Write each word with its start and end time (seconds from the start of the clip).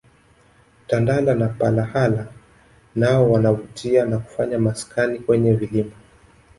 Tandala 0.87 1.35
na 1.35 1.49
palahala 1.49 2.27
nao 2.95 3.31
wanavutia 3.31 4.05
na 4.05 4.17
kufanya 4.19 4.59
maskani 4.59 5.19
kwenye 5.19 5.53
vilima 5.53 5.91